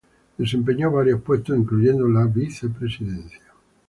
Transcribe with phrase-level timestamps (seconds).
[0.35, 3.53] Desempeñó varios puestos, incluyendo la vicepresidencia.